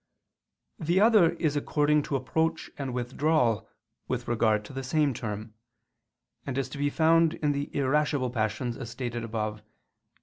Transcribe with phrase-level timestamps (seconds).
[0.79, 3.69] The other is according to approach and withdrawal
[4.07, 5.53] with regard to the same term;
[6.43, 9.65] and is to be found in the irascible passions, as stated above (Q.